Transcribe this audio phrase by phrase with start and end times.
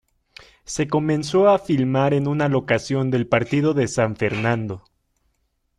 [0.65, 4.83] Se comenzó a filmar en una locación del partido de San Fernando.